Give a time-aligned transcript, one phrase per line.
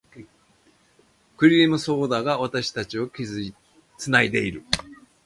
[1.37, 3.07] クリームソーダが、私たちを
[3.99, 4.65] 繋いでいる。